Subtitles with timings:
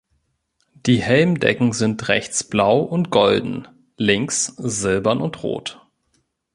[0.73, 3.67] Die Helmdecken sind rechts blau und golden,
[3.97, 5.85] links silbern und rot.